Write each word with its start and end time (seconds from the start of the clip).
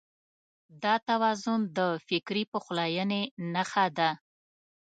دا 0.83 0.95
توازن 1.09 1.59
د 1.77 1.79
فکري 2.07 2.43
پخلاينې 2.53 3.21
نښه 3.53 3.85
ده. 3.97 4.09